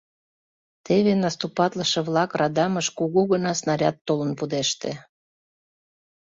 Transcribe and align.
Теве 0.85 1.13
наступатлыше-влак 1.25 2.31
радамыш 2.39 2.87
кугу 2.97 3.21
гына 3.31 3.51
снаряд 3.61 3.95
толын 4.07 4.31
пудеште. 4.39 4.91